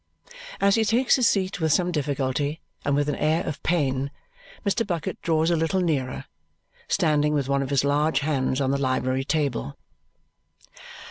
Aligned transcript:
As 0.59 0.73
he 0.73 0.83
takes 0.83 1.17
his 1.17 1.29
seat 1.29 1.59
with 1.61 1.71
some 1.71 1.91
difficulty 1.91 2.59
and 2.83 2.95
with 2.95 3.07
an 3.07 3.13
air 3.17 3.45
of 3.45 3.61
pain, 3.61 4.09
Mr. 4.65 4.81
Bucket 4.87 5.21
draws 5.21 5.51
a 5.51 5.55
little 5.55 5.79
nearer, 5.79 6.25
standing 6.87 7.35
with 7.35 7.47
one 7.47 7.61
of 7.61 7.69
his 7.69 7.83
large 7.83 8.21
hands 8.21 8.59
on 8.59 8.71
the 8.71 8.79
library 8.81 9.23
table. 9.23 9.77